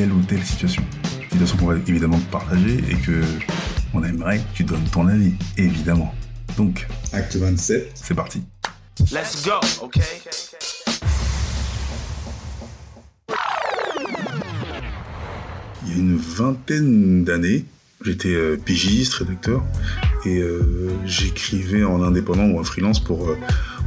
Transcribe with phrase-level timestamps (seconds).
[0.00, 0.82] telle ou telle situation.
[1.30, 3.22] Situation qu'on va évidemment partager et que
[3.92, 6.14] on aimerait que tu donnes ton avis, évidemment.
[6.56, 7.90] Donc, Acte 27.
[7.94, 8.42] c'est parti.
[9.12, 10.00] Let's go, okay?
[15.84, 17.66] Il y a une vingtaine d'années,
[18.02, 19.62] j'étais euh, pigiste, rédacteur,
[20.24, 23.36] et euh, j'écrivais en indépendant ou en freelance pour, euh,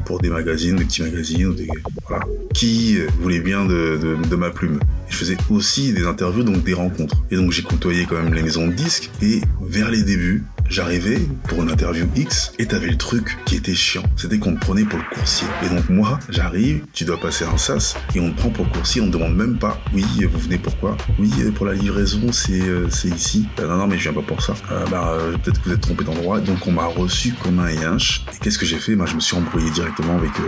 [0.06, 1.68] pour des magazines, des petits magazines, ou des,
[2.08, 4.80] voilà, qui euh, voulaient bien de, de, de ma plume.
[5.14, 7.16] Je faisais aussi des interviews, donc des rencontres.
[7.30, 11.20] Et donc j'ai côtoyé quand même les maisons de disques, et vers les débuts, j'arrivais
[11.48, 14.86] pour une interview X, et t'avais le truc qui était chiant, c'était qu'on me prenait
[14.86, 15.48] pour le coursier.
[15.64, 18.72] Et donc moi, j'arrive, tu dois passer un sas, et on me prend pour le
[18.72, 22.62] coursier, on me demande même pas, oui, vous venez pourquoi Oui, pour la livraison, c'est
[22.62, 23.46] euh, ici.
[23.60, 24.56] Euh, non, non, mais je viens pas pour ça.
[24.90, 26.40] Bah, peut-être que vous êtes trompé d'endroit.
[26.40, 28.26] Donc on m'a reçu comme un yinche.
[28.34, 28.96] Et qu'est-ce que j'ai fait?
[28.96, 30.48] Bah, Je me suis embrouillé directement avec euh,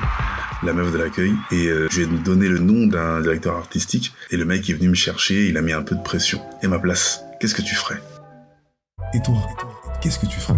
[0.64, 4.14] la meuf de l'accueil, et euh, je lui ai donné le nom d'un directeur artistique,
[4.32, 6.42] et le mec est venu me chercher, il a mis un peu de pression.
[6.62, 8.02] Et ma place, qu'est-ce que tu ferais?
[9.14, 9.36] Et toi,
[10.02, 10.58] qu'est-ce que tu ferais?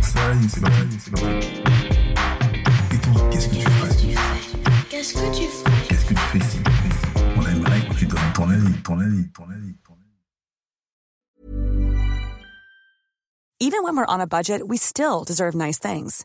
[0.00, 0.60] Ça y est, c'est
[0.98, 1.10] c'est.
[2.94, 3.96] Et toi, qu'est-ce que tu ferais?
[4.88, 6.58] Qu'est-ce que tu fais Qu'est-ce que tu fais si
[7.36, 10.06] On aimerait que tu donnes ton avis, ton avis, ton avis, ton avis.
[13.60, 16.24] Even when we're on a budget, we still deserve nice things.